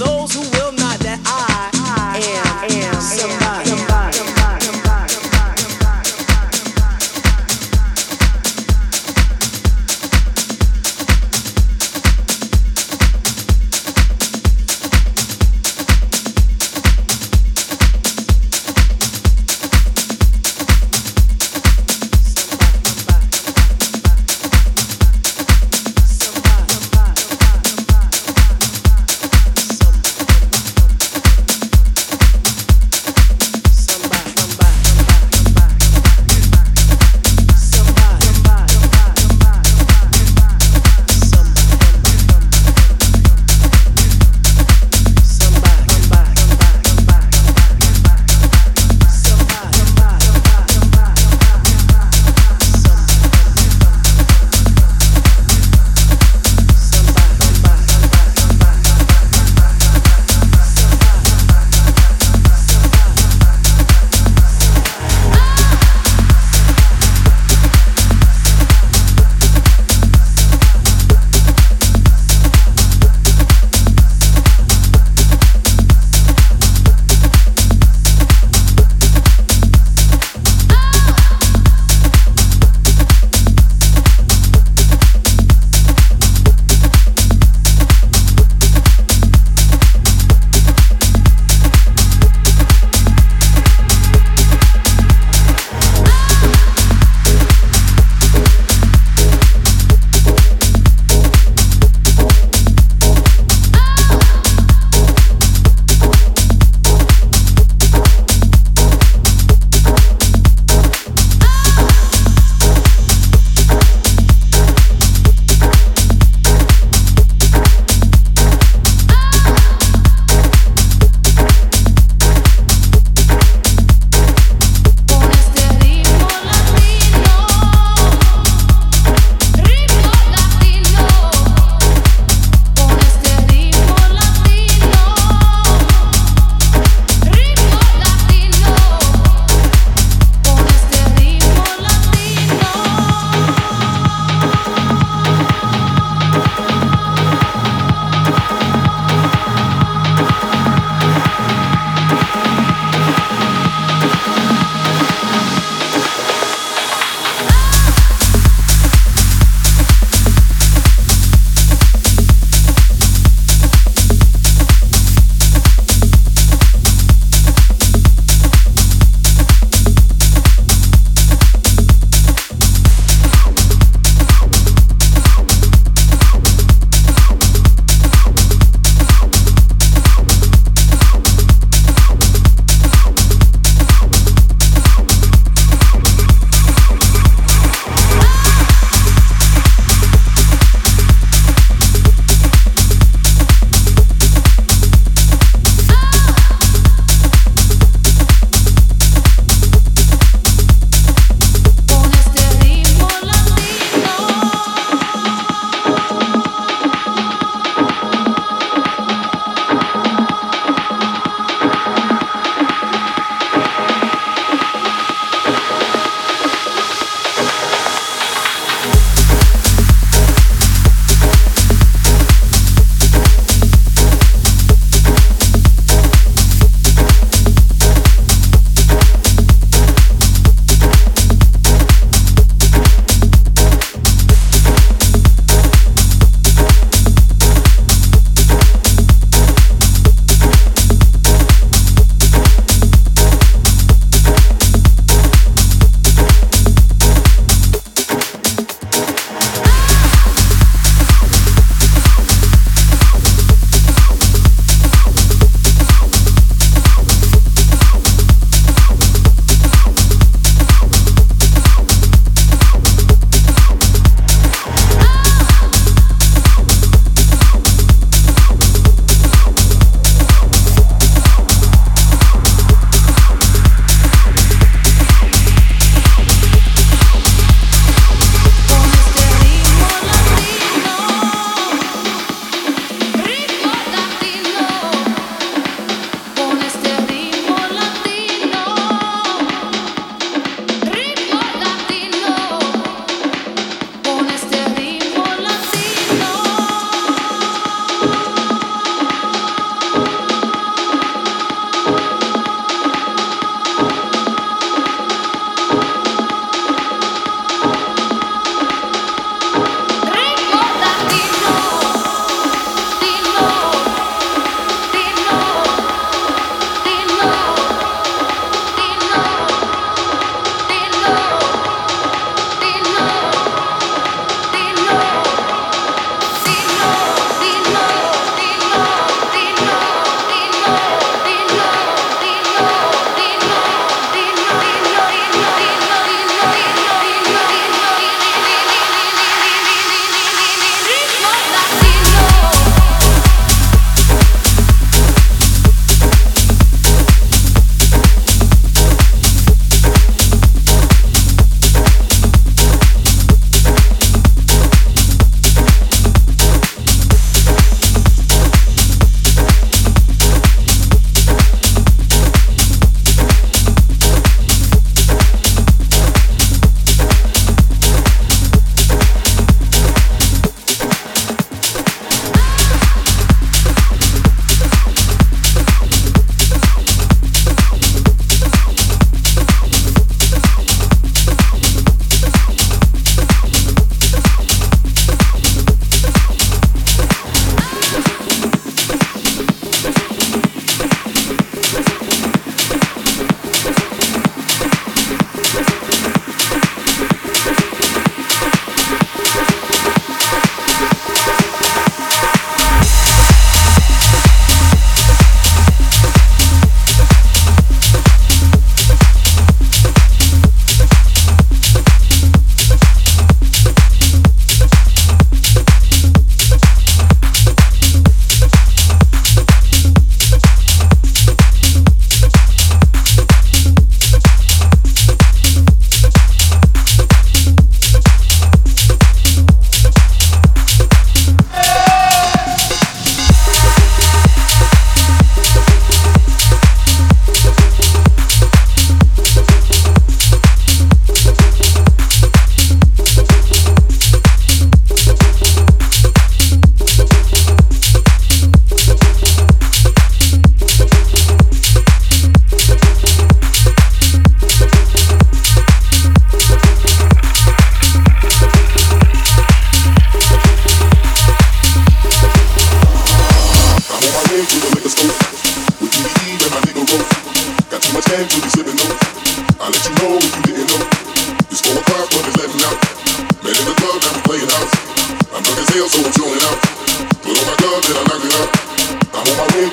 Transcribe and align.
those 0.00 0.32
who 0.34 0.59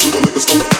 horizon. 0.03 0.17
My 0.17 0.21
love 0.27 0.67
for 0.67 0.71
you 0.71 0.76